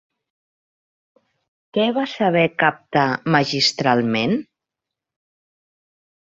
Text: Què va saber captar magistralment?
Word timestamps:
Què 1.77 1.85
va 1.97 2.05
saber 2.13 2.45
captar 2.63 3.03
magistralment? 3.37 4.35